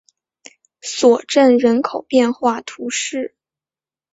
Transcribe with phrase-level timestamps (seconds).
[0.81, 3.35] 索镇人口变化图示